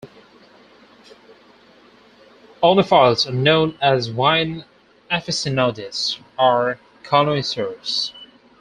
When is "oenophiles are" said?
2.63-2.95